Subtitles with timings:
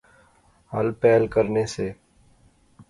[0.73, 1.91] ہل پہل کرنے سے